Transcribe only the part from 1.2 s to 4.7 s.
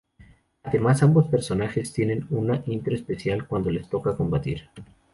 personajes tienen una intro especial cuando les toca combatir.